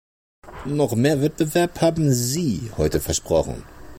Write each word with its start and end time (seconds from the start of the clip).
Noch 0.65 0.95
mehr 0.95 1.21
Wettbewerb 1.21 1.79
haben 1.81 2.11
Sie 2.11 2.71
heute 2.75 2.99
versprochen. 2.99 3.63